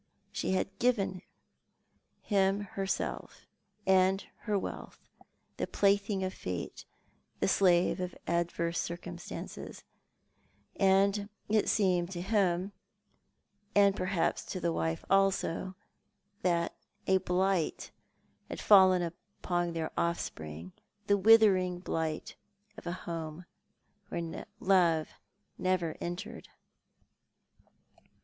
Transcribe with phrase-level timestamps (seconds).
[0.31, 1.21] She had given
[2.23, 3.45] him herself
[3.85, 4.97] and her wealth,
[5.57, 6.85] the play thing of Fate,
[7.39, 9.83] the slave of adverse circumstances;
[10.75, 12.71] and it seemed to him,
[13.75, 15.75] and perhaps to the wife also,
[16.41, 16.75] that
[17.05, 17.91] a blight
[18.49, 19.03] had fallen
[19.43, 20.71] npon their offspring,
[21.05, 22.35] the withering blight
[22.75, 23.45] of a home
[24.09, 25.17] where love had
[25.59, 26.49] never entered.